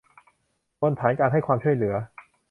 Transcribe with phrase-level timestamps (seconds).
[0.81, 1.93] บนฐานการให้ความช่วยเหลือ